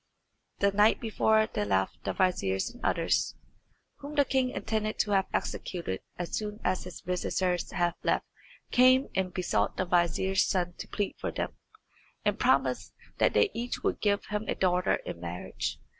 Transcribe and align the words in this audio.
The 0.57 0.71
night 0.71 0.99
before 0.99 1.45
they 1.53 1.63
left 1.63 2.05
the 2.05 2.13
viziers 2.13 2.71
and 2.71 2.83
others, 2.83 3.35
whom 3.97 4.15
the 4.15 4.25
king 4.25 4.49
intended 4.49 4.97
to 4.97 5.11
have 5.11 5.27
executed 5.31 6.01
as 6.17 6.35
soon 6.35 6.59
as 6.63 6.85
his 6.85 7.01
visitors 7.01 7.69
had 7.69 7.93
left, 8.01 8.25
came 8.71 9.09
and 9.13 9.31
besought 9.31 9.77
the 9.77 9.85
vizier's 9.85 10.43
son 10.43 10.73
to 10.79 10.87
plead 10.87 11.17
for 11.19 11.29
them, 11.29 11.51
and 12.25 12.39
promised 12.39 12.95
that 13.19 13.33
they 13.35 13.51
each 13.53 13.83
would 13.83 14.01
give 14.01 14.25
him 14.25 14.45
a 14.47 14.55
daughter 14.55 14.95
in 15.05 15.19
marriage. 15.19 15.79